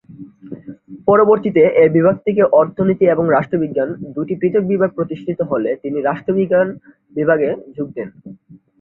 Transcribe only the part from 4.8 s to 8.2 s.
প্রতিষ্ঠিত হলে তিনি রাষ্ট্রবিজ্ঞান বিভাগে যোগ দেন।